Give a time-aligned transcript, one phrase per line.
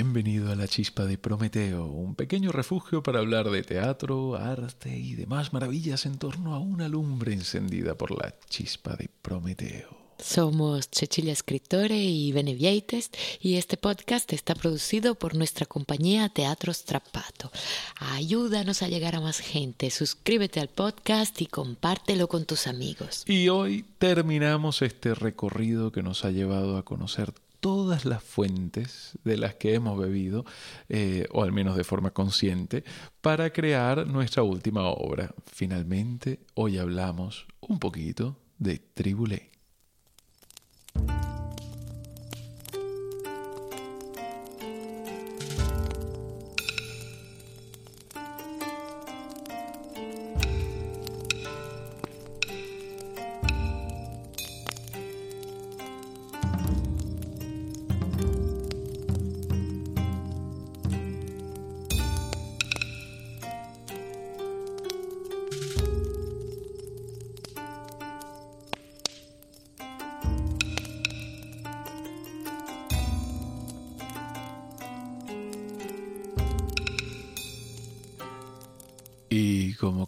[0.00, 5.16] Bienvenido a la Chispa de Prometeo, un pequeño refugio para hablar de teatro, arte y
[5.16, 9.88] demás maravillas en torno a una lumbre encendida por la Chispa de Prometeo.
[10.20, 17.50] Somos Cecilia Escritore y Benevieites y este podcast está producido por nuestra compañía Teatro Strappato.
[17.98, 23.24] Ayúdanos a llegar a más gente, suscríbete al podcast y compártelo con tus amigos.
[23.26, 29.36] Y hoy terminamos este recorrido que nos ha llevado a conocer todas las fuentes de
[29.36, 30.44] las que hemos bebido,
[30.88, 32.84] eh, o al menos de forma consciente,
[33.20, 35.34] para crear nuestra última obra.
[35.46, 39.57] Finalmente, hoy hablamos un poquito de Tribulé.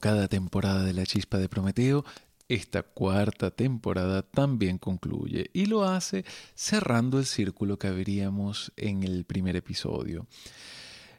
[0.00, 2.04] Cada temporada de La Chispa de Prometeo,
[2.48, 6.24] esta cuarta temporada también concluye y lo hace
[6.56, 10.26] cerrando el círculo que abríamos en el primer episodio.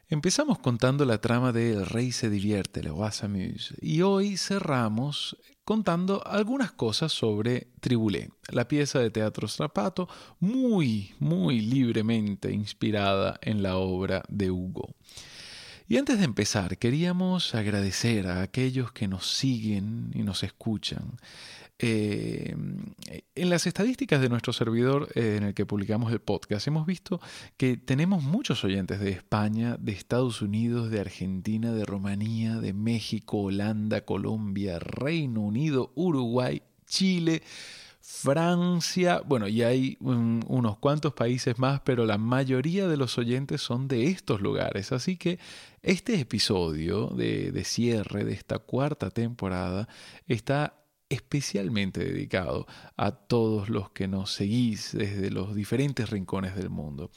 [0.08, 5.38] Empezamos contando la trama de El Rey se divierte, Le Roi s'amuse, y hoy cerramos
[5.64, 13.62] contando algunas cosas sobre Tribulé, la pieza de teatro Strapato muy, muy libremente inspirada en
[13.62, 14.94] la obra de Hugo.
[15.92, 21.18] Y antes de empezar, queríamos agradecer a aquellos que nos siguen y nos escuchan.
[21.78, 22.56] Eh,
[23.34, 27.20] en las estadísticas de nuestro servidor eh, en el que publicamos el podcast, hemos visto
[27.58, 33.42] que tenemos muchos oyentes de España, de Estados Unidos, de Argentina, de Rumanía, de México,
[33.42, 37.42] Holanda, Colombia, Reino Unido, Uruguay, Chile,
[38.04, 43.86] Francia, bueno, y hay unos cuantos países más, pero la mayoría de los oyentes son
[43.86, 44.90] de estos lugares.
[44.90, 45.38] Así que
[45.82, 49.88] este episodio de, de cierre de esta cuarta temporada
[50.26, 57.12] está especialmente dedicado a todos los que nos seguís desde los diferentes rincones del mundo.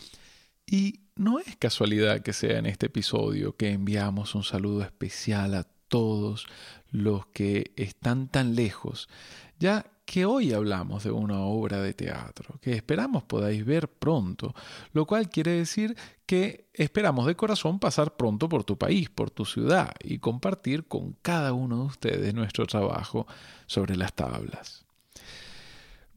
[0.68, 5.64] Y no es casualidad que sea en este episodio que enviamos un saludo especial a
[5.88, 6.46] todos
[6.96, 9.10] los que están tan lejos,
[9.60, 14.54] ya que hoy hablamos de una obra de teatro que esperamos podáis ver pronto,
[14.94, 15.96] lo cual quiere decir
[16.26, 21.14] que esperamos de corazón pasar pronto por tu país, por tu ciudad y compartir con
[21.22, 23.26] cada uno de ustedes nuestro trabajo
[23.66, 24.85] sobre las tablas.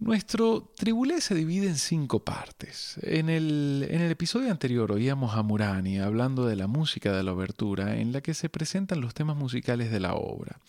[0.01, 2.99] Nuestro tribulé se divide en cinco partes.
[3.03, 7.33] En el, en el, episodio anterior oíamos a Murani hablando de la música de la
[7.33, 10.61] obertura en la que se presentan los temas musicales de la obra.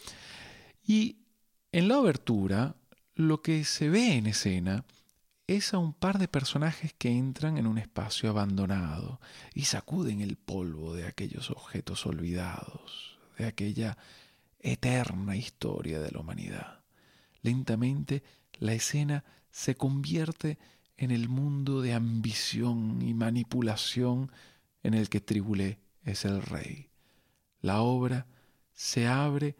[0.84, 1.18] Y
[1.72, 2.76] en la obertura
[3.14, 4.86] lo que se ve en escena
[5.46, 9.20] es a un par de personajes que entran en un espacio abandonado
[9.54, 13.98] y sacuden el polvo de aquellos objetos olvidados, de aquella
[14.60, 16.80] eterna historia de la humanidad.
[17.42, 18.24] Lentamente
[18.60, 20.58] la escena se convierte
[20.98, 24.32] en el mundo de ambición y manipulación
[24.84, 26.90] en el que Tribulé es el rey.
[27.62, 28.28] La obra
[28.74, 29.56] se abre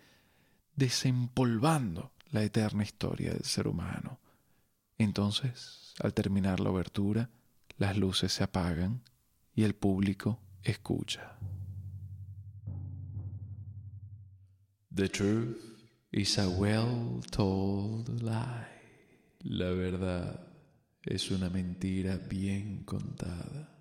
[0.76, 4.20] desempolvando la eterna historia del ser humano.
[4.98, 7.30] Entonces, al terminar la obertura,
[7.78, 9.02] las luces se apagan
[9.56, 11.38] y el público escucha.
[14.94, 15.58] The truth
[16.12, 18.79] is a well told lie.
[19.46, 20.48] La verdad
[21.06, 23.76] es una mentira bien contada.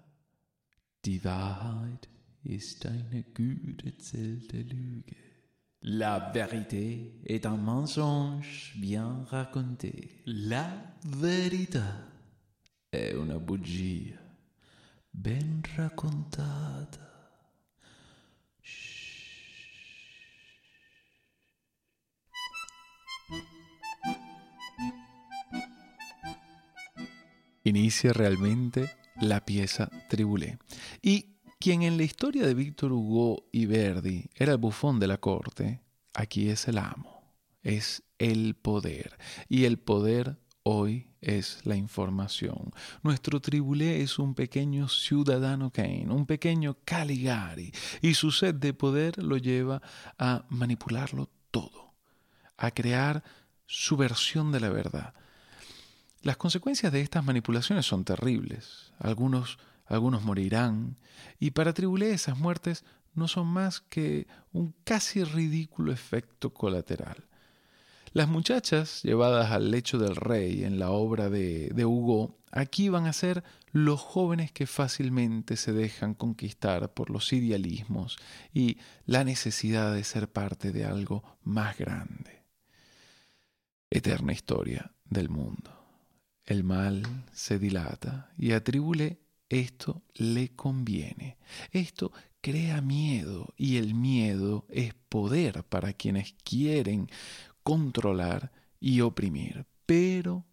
[5.82, 10.22] La vérité est un mensonge bien raconté.
[10.26, 12.08] La verità
[12.90, 14.16] è una bugia
[15.10, 17.07] ben raccontata.
[27.68, 30.58] Inicia realmente la pieza Tribulé.
[31.02, 35.18] Y quien en la historia de Víctor Hugo y Verdi era el bufón de la
[35.18, 35.82] corte,
[36.14, 39.18] aquí es el amo, es el poder.
[39.50, 42.72] Y el poder hoy es la información.
[43.02, 49.22] Nuestro tribulé es un pequeño ciudadano Kane, un pequeño Caligari, y su sed de poder
[49.22, 49.82] lo lleva
[50.16, 51.92] a manipularlo todo,
[52.56, 53.22] a crear
[53.66, 55.12] su versión de la verdad.
[56.22, 58.92] Las consecuencias de estas manipulaciones son terribles.
[58.98, 60.96] Algunos algunos morirán,
[61.40, 62.84] y para Tribulé esas muertes
[63.14, 67.24] no son más que un casi ridículo efecto colateral.
[68.12, 73.06] Las muchachas llevadas al lecho del rey en la obra de, de, Hugo aquí van
[73.06, 78.16] a ser los jóvenes que fácilmente se dejan conquistar por los idealismos
[78.52, 82.44] y la necesidad de ser parte de algo más grande.
[83.90, 85.77] Eterna historia del mundo.
[86.48, 91.36] El mal se dilata y a Tribulé esto le conviene.
[91.72, 92.10] Esto
[92.40, 97.10] crea miedo y el miedo es poder para quienes quieren
[97.62, 98.50] controlar
[98.80, 99.66] y oprimir.
[99.84, 100.46] Pero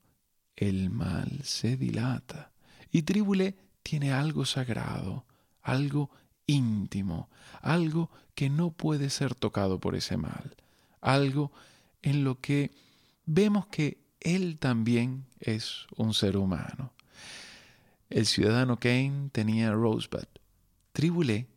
[0.58, 2.52] el mal se dilata
[2.92, 5.26] y Tribulé tiene algo sagrado,
[5.62, 6.10] algo
[6.46, 7.30] íntimo,
[7.62, 10.58] algo que no puede ser tocado por ese mal,
[11.00, 11.54] algo
[12.02, 12.72] en lo que
[13.26, 16.94] vemos que él también es un ser humano.
[18.10, 20.28] El ciudadano Kane tenía Rosebud.
[20.94, 21.48] Tribulé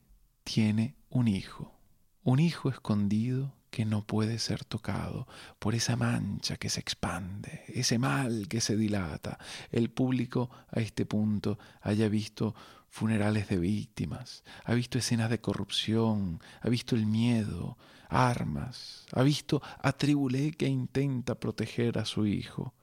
[0.45, 1.75] tiene un hijo,
[2.23, 5.27] un hijo escondido que no puede ser tocado
[5.59, 9.39] por esa mancha que se expande, ese mal que se dilata.
[9.71, 12.55] El público a este punto haya visto
[12.91, 19.63] funerales de víctimas, ha visto escenas de corrupción, ha visto el miedo, armas, ha visto
[19.81, 22.75] a Tribulé que intenta proteger a su hijo.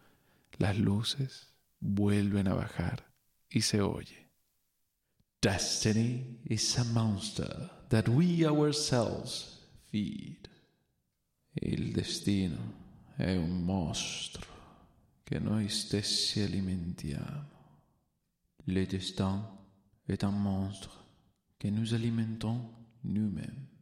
[0.57, 3.12] Las luces vuelven a bajar
[3.50, 4.30] y se oye.
[5.42, 9.60] Destiny is a monster that we ourselves
[9.92, 10.50] feed.
[11.54, 12.57] Il destino
[13.16, 14.45] è un mostro
[15.24, 17.54] che noi stessi alimentiamo.
[18.66, 19.45] Le destin
[20.07, 20.92] est un monstre
[21.57, 22.69] que nous alimentons
[23.04, 23.75] nous-mêmes.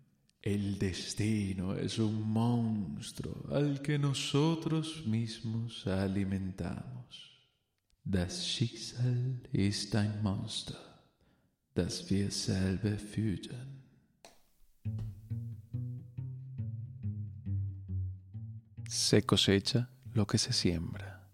[0.43, 7.39] El destino es un monstruo al que nosotros mismos alimentamos.
[8.03, 10.75] Das Schicksal ist ein Monster,
[11.73, 13.85] das wir selber füttern.
[18.89, 21.29] Se cosecha lo que se siembra.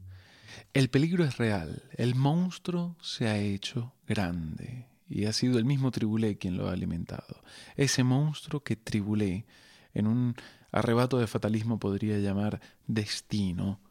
[0.71, 5.91] El peligro es real, el monstruo se ha hecho grande y ha sido el mismo
[5.91, 7.44] Tribulé quien lo ha alimentado.
[7.75, 9.45] Ese monstruo que Tribulé,
[9.94, 10.35] en un
[10.71, 13.81] arrebato de fatalismo podría llamar destino,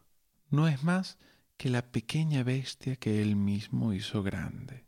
[0.49, 1.17] no es más
[1.57, 4.85] que la pequeña bestia que él mismo hizo grande.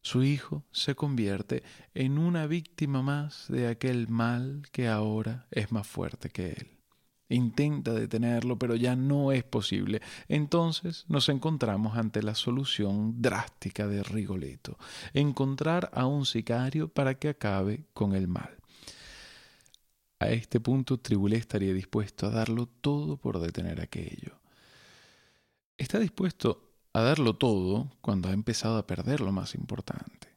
[0.00, 1.62] Su hijo se convierte
[1.94, 6.81] en una víctima más de aquel mal que ahora es más fuerte que él.
[7.32, 10.02] Intenta detenerlo, pero ya no es posible.
[10.28, 14.78] Entonces nos encontramos ante la solución drástica de Rigoletto,
[15.14, 18.56] encontrar a un sicario para que acabe con el mal.
[20.18, 24.40] A este punto Tribulé estaría dispuesto a darlo todo por detener aquello.
[25.76, 30.31] Está dispuesto a darlo todo cuando ha empezado a perder lo más importante.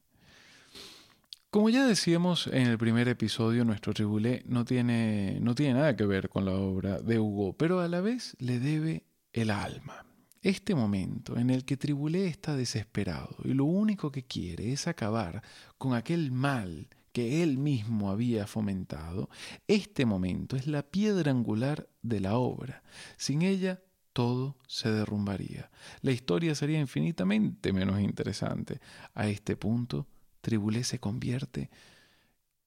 [1.56, 6.06] Como ya decíamos en el primer episodio, nuestro Tribulé no tiene, no tiene nada que
[6.06, 10.06] ver con la obra de Hugo, pero a la vez le debe el alma.
[10.42, 15.44] Este momento en el que Tribulé está desesperado y lo único que quiere es acabar
[15.78, 19.30] con aquel mal que él mismo había fomentado,
[19.66, 22.84] este momento es la piedra angular de la obra.
[23.16, 23.82] Sin ella
[24.12, 25.72] todo se derrumbaría.
[26.02, 28.82] La historia sería infinitamente menos interesante.
[29.14, 30.06] A este punto,
[30.46, 31.72] Tribulé se convierte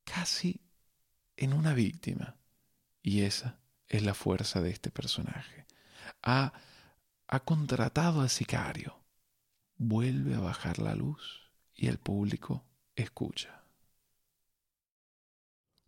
[0.03, 0.61] casi
[1.37, 2.35] en una víctima.
[3.05, 5.65] Y esa es la fuerza de este personaje.
[6.25, 6.53] Ha,
[7.29, 8.99] ha contratado al sicario.
[9.77, 12.65] Vuelve a bajar la luz y el público
[12.97, 13.63] escucha.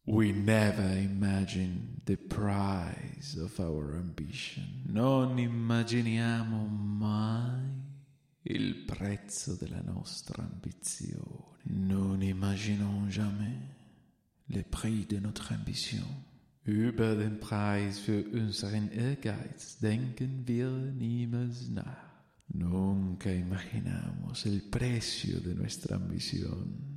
[0.05, 4.85] We never imagine the price of our ambition.
[4.87, 7.83] Non immaginiamo mai
[8.43, 11.50] il prezzo della nostra ambizione.
[11.73, 13.59] Nous n'imaginons jamais
[14.49, 16.05] le prix de notre ambition.
[16.65, 22.11] Über den Preis für unseren Ehrgeiz denken wir niemals nach.
[22.53, 26.90] Nunca imaginamos el precio de nuestra ambición.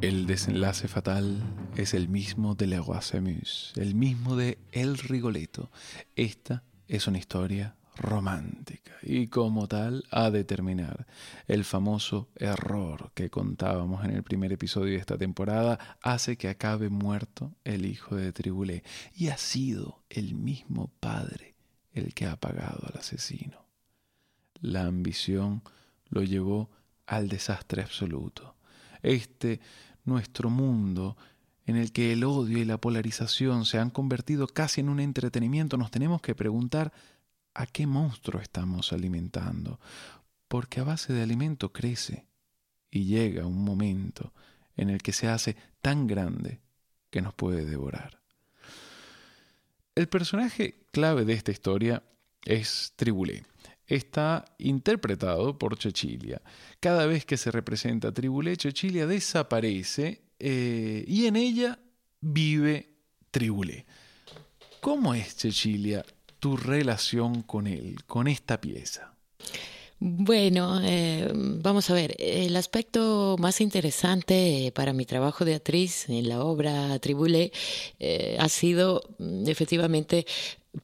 [0.00, 1.42] El desenlace fatal
[1.76, 3.42] es el mismo de Le Roi
[3.76, 5.70] el mismo de El Rigoletto.
[6.16, 11.06] Esta es una historia romántica y como tal ha de terminar.
[11.46, 16.88] El famoso error que contábamos en el primer episodio de esta temporada hace que acabe
[16.88, 18.82] muerto el hijo de Tribulé
[19.14, 21.56] y ha sido el mismo padre
[21.92, 23.66] el que ha pagado al asesino.
[24.62, 25.62] La ambición
[26.08, 26.70] lo llevó
[27.06, 28.56] al desastre absoluto.
[29.02, 29.60] Este
[30.10, 31.16] nuestro mundo
[31.64, 35.76] en el que el odio y la polarización se han convertido casi en un entretenimiento,
[35.76, 36.92] nos tenemos que preguntar
[37.54, 39.80] a qué monstruo estamos alimentando,
[40.48, 42.26] porque a base de alimento crece
[42.90, 44.32] y llega un momento
[44.76, 46.60] en el que se hace tan grande
[47.10, 48.20] que nos puede devorar.
[49.94, 52.02] El personaje clave de esta historia
[52.44, 53.44] es Tribulé.
[53.90, 56.40] Está interpretado por Chechilia.
[56.78, 61.76] Cada vez que se representa Tribulé, Chechilia desaparece eh, y en ella
[62.20, 62.88] vive
[63.32, 63.86] Tribulé.
[64.80, 66.04] ¿Cómo es, Chechilia,
[66.38, 69.12] tu relación con él, con esta pieza?
[70.02, 76.26] Bueno, eh, vamos a ver, el aspecto más interesante para mi trabajo de actriz en
[76.26, 77.52] la obra Tribulé
[77.98, 80.24] eh, ha sido mm, efectivamente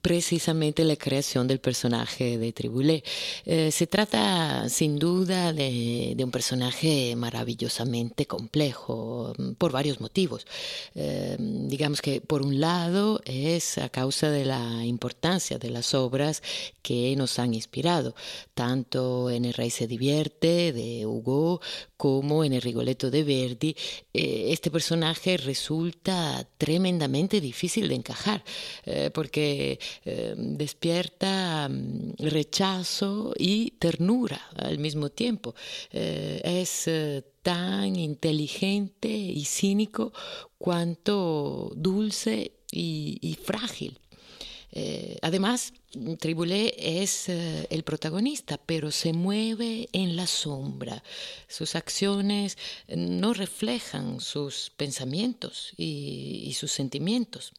[0.03, 3.05] precisamente la creación del personaje de Tribulé.
[3.45, 10.47] Eh, se trata sin duda de, un personaje maravillosamente complejo mm, por varios motivos.
[10.95, 16.43] Eh, digamos que por un lado es a causa de la importancia de las obras
[16.83, 18.15] que nos han inspirado,
[18.55, 21.61] tanto en El Rey se divierte de Hugo
[21.97, 23.77] como en El Rigoletto de Verdi.
[24.13, 28.43] Eh, este personaje resulta tremendamente difícil de encajar
[29.13, 35.55] porque eh, despierta mm, rechazo y ternura al mismo tiempo.
[35.93, 40.13] Eh, es eh, tan inteligente y cínico
[40.59, 43.99] cuanto dulce y, frágil.
[45.23, 45.73] además,
[46.19, 51.03] Tribulé es el protagonista, pero se mueve en la sombra.
[51.49, 57.53] Sus acciones no reflejan sus pensamientos y sus sentimientos.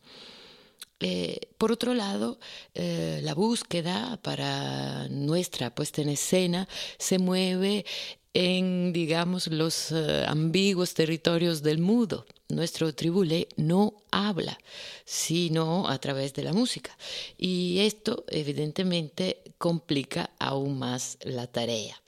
[0.99, 2.39] Eh, por otro lado,
[2.73, 7.85] eh, la búsqueda para nuestra puesta en escena se mueve
[8.33, 12.25] en, digamos, los eh, ambiguos territorios del mudo.
[12.49, 14.57] Nuestro tribulé no habla,
[15.05, 16.97] sino a través de la música.
[17.37, 22.01] Y esto, evidentemente, complica aún más la tarea.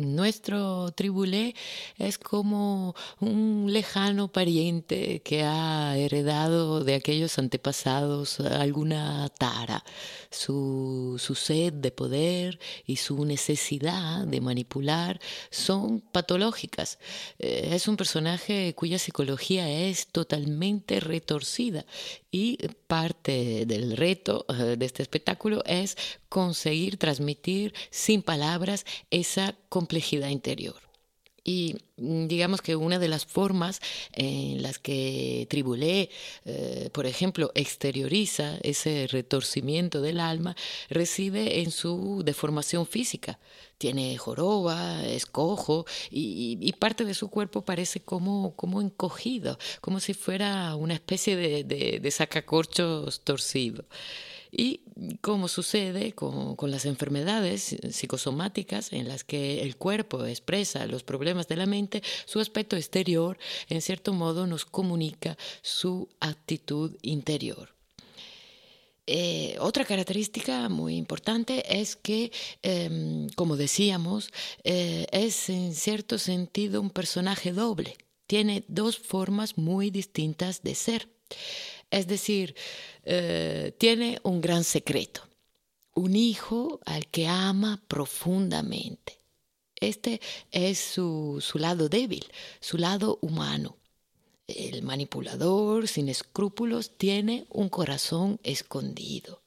[0.00, 1.54] Nuestro tribulé
[1.98, 9.84] es como un lejano pariente que ha heredado de aquellos antepasados alguna tara,
[10.30, 16.98] su, sed de poder y su necesidad de manipular son patológicas.
[17.38, 21.84] Eh, es un personaje cuya psicología es totalmente retorcida
[22.30, 25.96] y parte del reto eh, de este espectáculo es
[26.28, 30.89] conseguir transmitir sin palabras esa complejidad interior.
[31.44, 33.80] Y mm, digamos que una de las formas
[34.12, 36.10] en las que Tribulé,
[36.44, 40.56] eh, por ejemplo, exterioriza ese retorcimiento del alma,
[40.88, 43.38] reside en su deformación física.
[43.78, 50.14] Tiene joroba, es cojo y, parte de su cuerpo parece como, como encogido, como si
[50.14, 53.84] fuera una especie de, de sacacorchos torcido.
[54.50, 54.82] Y
[55.20, 61.56] como sucede con, las enfermedades psicosomáticas en las que el cuerpo expresa los problemas de
[61.56, 63.38] la mente, su aspecto exterior
[63.68, 67.74] en cierto modo nos comunica su actitud interior.
[69.06, 72.30] Eh, otra característica muy importante es que,
[72.62, 74.30] em, como decíamos,
[74.62, 77.96] eh, es en cierto sentido un personaje doble.
[78.28, 81.08] Tiene dos formas muy distintas de ser.
[81.90, 82.54] Es decir,
[83.04, 85.22] eh, tiene un gran secreto,
[85.94, 89.18] un hijo al que ama profundamente.
[89.80, 90.20] Este
[90.52, 92.26] es su, lado débil,
[92.60, 93.76] su lado humano.
[94.46, 99.42] El manipulador sin escrúpulos tiene un corazón escondido.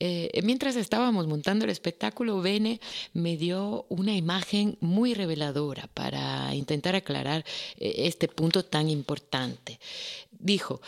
[0.00, 2.80] Eh, mientras estábamos montando el espectáculo, Bene
[3.12, 7.44] me dio una imagen muy reveladora para intentar aclarar
[7.76, 9.80] eh, este punto tan importante.
[10.30, 10.80] Dijo,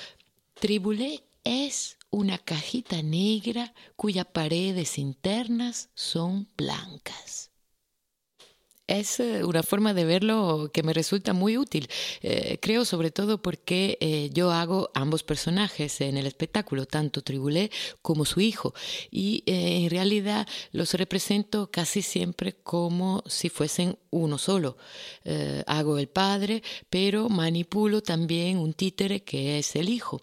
[0.61, 7.50] Tribulé es una cajita negra cuyas paredes internas son blancas.
[8.91, 11.89] Es eh, una forma de verlo que me resulta muy útil.
[12.23, 17.71] Eh, creo sobre todo porque eh, yo hago ambos personajes en el espectáculo, tanto Tribulé
[18.03, 18.75] como su hijo,
[19.13, 24.77] y en realidad los represento casi siempre como si fuesen uno solo.
[25.67, 30.21] hago el padre, pero manipulo también un títere que es el hijo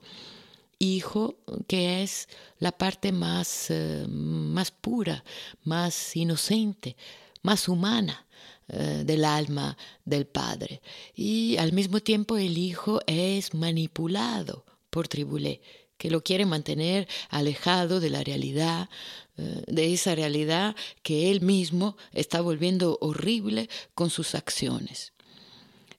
[0.79, 3.73] hijo, que es la parte más,
[4.07, 5.23] más pura,
[5.63, 6.95] más inocente,
[7.41, 8.25] más humana
[8.69, 10.81] eh, del alma del padre.
[11.15, 15.61] Y al mismo tiempo el hijo es manipulado por Tribulé,
[15.97, 18.89] que lo quiere mantener alejado de la realidad,
[19.37, 25.13] eh, de esa realidad que él mismo está volviendo horrible con sus acciones.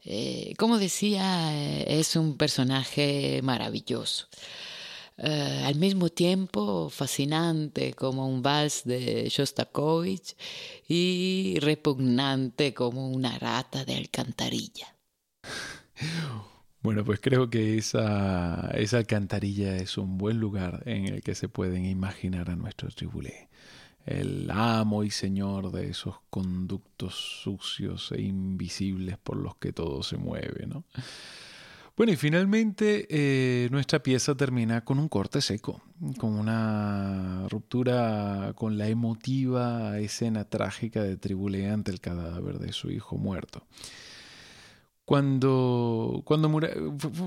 [0.05, 4.27] Eh, como decía, es un personaje maravilloso.
[5.21, 10.37] Eh, al mismo tiempo fascinante como un vals de Shostakovich
[10.89, 14.95] y repugnante como una rata de alcantarilla.
[16.81, 21.49] Bueno, pues creo que esa, esa alcantarilla es un buen lugar en el que se
[21.49, 23.49] pueden imaginar a nuestro tribulé
[24.09, 30.17] el amo y señor de esos conductos sucios e invisibles por los que todo se
[30.17, 30.85] mueve, ¿no?
[31.99, 35.83] Bueno, y finalmente eh, nuestra pieza termina con un corte seco,
[36.17, 42.93] con una ruptura con la emotiva escena trágica de Tribulé ante el cadáver de su
[42.93, 43.65] hijo muerto.
[45.09, 46.51] Cuando, cuando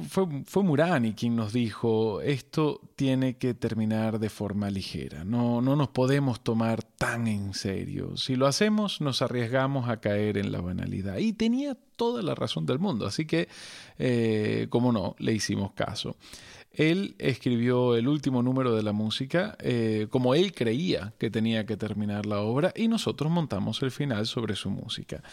[0.08, 5.76] fue, fue, Murani quien nos dijo, esto tiene que terminar de forma ligera, no, no
[5.76, 8.18] nos podemos tomar tan en serio.
[8.18, 11.18] Si lo hacemos, nos arriesgamos a caer en la banalidad.
[11.18, 13.50] Y tenía toda la razón del mundo, así que,
[13.98, 16.18] eh, como no, le hicimos caso.
[16.72, 21.78] Él escribió el último número de la música eh, como él creía que tenía que
[21.78, 25.24] terminar la obra y nosotros montamos el final sobre su música.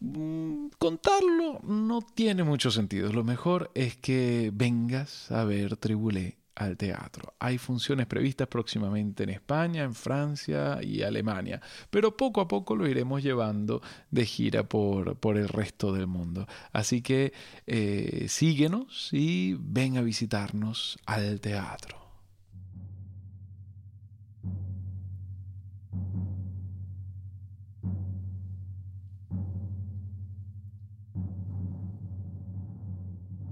[0.00, 3.12] Mm, contarlo no tiene mucho sentido.
[3.12, 7.34] Lo mejor es que vengas a ver Tribulé al teatro.
[7.38, 11.60] Hay funciones previstas próximamente en España, en Francia y Alemania,
[11.90, 16.46] pero poco a poco lo iremos llevando de gira por, por el resto del mundo.
[16.72, 17.32] Así que
[17.66, 22.03] eh, síguenos y ven a visitarnos al teatro.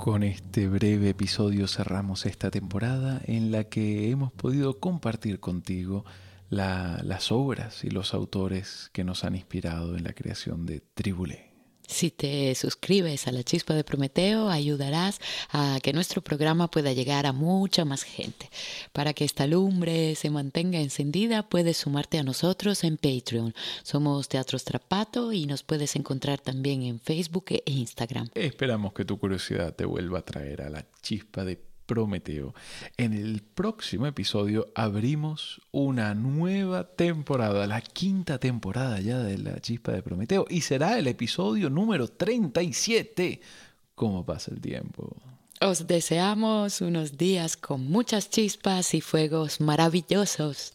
[0.02, 6.04] Con este breve episodio cerramos esta temporada en la que hemos podido compartir contigo
[6.50, 11.51] las obras y los autores que nos han inspirado en la creación de Tribulé.
[11.92, 15.20] Si te suscribes a la chispa de Prometeo, ayudarás
[15.50, 18.48] a que nuestro programa pueda llegar a mucha más gente.
[18.94, 23.54] Para que esta lumbre se mantenga encendida, puedes sumarte a nosotros en Patreon.
[23.82, 28.30] Somos Teatro Strapato y nos puedes encontrar también en Facebook e Instagram.
[28.34, 32.54] Esperamos que tu curiosidad te vuelva a traer a la chispa de Prometeo.
[32.96, 39.92] En el próximo episodio abrimos una nueva temporada, la quinta temporada ya de la chispa
[39.92, 43.42] de Prometeo, y será el episodio número 37.
[43.94, 45.14] ¿Cómo pasa el tiempo?
[45.60, 50.72] Os deseamos unos días con muchas chispas y fuegos maravillosos.